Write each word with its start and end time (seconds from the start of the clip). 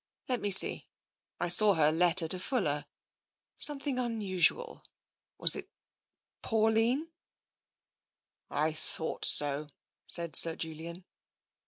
"Let 0.29 0.41
me 0.41 0.49
see. 0.49 0.87
I 1.39 1.47
saw 1.47 1.75
her 1.75 1.91
letter 1.91 2.27
to 2.29 2.39
Fuller— 2.39 2.87
some 3.67 3.79
thing 3.79 3.99
unusual.... 3.99 4.83
Was 5.37 5.55
it 5.55 5.69
Pauline?"" 6.41 7.09
I 8.65 8.71
thought 8.71 9.25
so," 9.25 9.67
said 10.07 10.35
Sir 10.35 10.55
Julian. 10.55 11.05